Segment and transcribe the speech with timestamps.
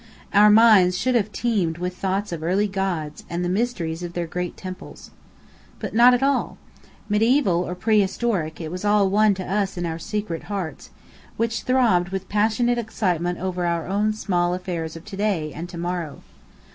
[0.33, 4.25] Our minds should have teemed with thoughts of early gods, and the mysteries of their
[4.25, 5.11] great temples.
[5.77, 6.57] But not at all.
[7.07, 10.89] Medieval or prehistoric, it was all one to us in our secret hearts,
[11.37, 15.77] which throbbed with passionate excitement over our own small affairs of to day, and to
[15.77, 16.21] morrow.